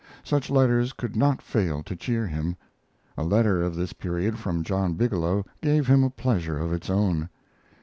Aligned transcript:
Such 0.23 0.49
letters 0.49 0.93
could 0.93 1.15
not 1.15 1.43
fail 1.43 1.83
to 1.83 1.95
cheer 1.95 2.25
him. 2.25 2.57
A 3.15 3.23
letter 3.23 3.61
of 3.61 3.75
this 3.75 3.93
period, 3.93 4.39
from 4.39 4.63
John 4.63 4.95
Bigelow, 4.95 5.45
gave 5.61 5.85
him 5.85 6.03
a 6.03 6.09
pleasure 6.09 6.57
of 6.57 6.73
its 6.73 6.89
own. 6.89 7.29